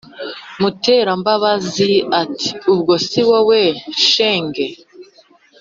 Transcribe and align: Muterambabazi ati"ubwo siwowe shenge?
Muterambabazi 0.61 1.91
ati"ubwo 2.21 2.93
siwowe 3.07 3.61
shenge? 4.09 4.65